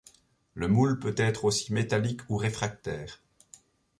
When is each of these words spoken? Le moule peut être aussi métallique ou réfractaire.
Le 0.55 0.67
moule 0.67 0.97
peut 0.99 1.13
être 1.15 1.45
aussi 1.45 1.71
métallique 1.73 2.21
ou 2.27 2.35
réfractaire. 2.35 3.21